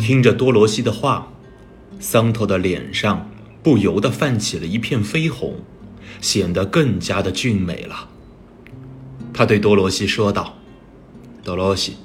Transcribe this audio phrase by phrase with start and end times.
[0.00, 1.30] 听着多罗西的话，
[2.00, 3.30] 桑托的脸上
[3.62, 5.56] 不由得泛起了一片绯红，
[6.22, 8.08] 显得更加的俊美了。
[9.34, 10.56] 他对多罗西说道
[11.44, 11.96] ：“多罗西，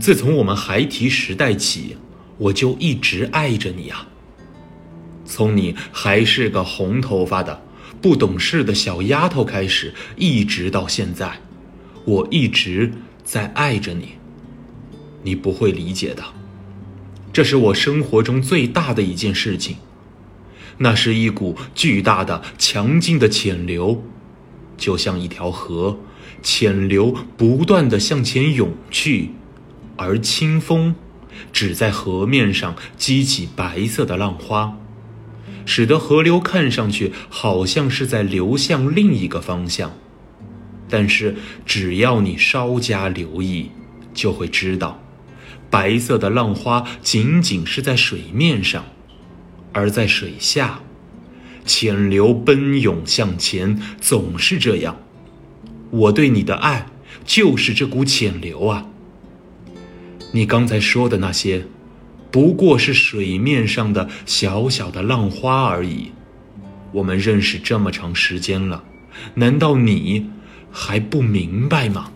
[0.00, 1.96] 自从我们孩提时代起，
[2.40, 4.08] 我就一直爱着你啊。
[5.24, 7.62] 从你还是个红头发的、
[8.02, 11.40] 不懂事的小丫头开始，一直到现在，
[12.04, 12.92] 我一直
[13.22, 14.14] 在爱着你。
[15.22, 16.24] 你不会理解的。”
[17.32, 19.76] 这是我生活中最大的一件事情，
[20.78, 24.02] 那是一股巨大的、强劲的潜流，
[24.76, 26.00] 就像一条河，
[26.42, 29.30] 潜流不断的向前涌去，
[29.96, 30.96] 而清风
[31.52, 34.76] 只在河面上激起白色的浪花，
[35.64, 39.92] 使得河流看上去好像是在流向另一个方向。
[40.88, 43.70] 但是只要你稍加留意，
[44.12, 45.00] 就会知道。
[45.70, 48.84] 白色的浪花仅仅是在水面上，
[49.72, 50.80] 而在水下，
[51.64, 54.96] 潜流奔涌向前，总是这样。
[55.90, 56.86] 我对你的爱
[57.24, 58.86] 就是这股潜流啊！
[60.32, 61.66] 你刚才说的那些，
[62.30, 66.12] 不过是水面上的小小的浪花而已。
[66.92, 68.84] 我们认识这么长时间了，
[69.34, 70.30] 难道你
[70.70, 72.12] 还不明白吗？